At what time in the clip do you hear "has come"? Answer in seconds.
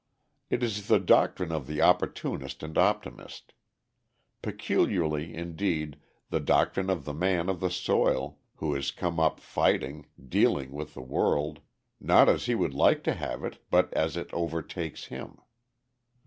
8.73-9.19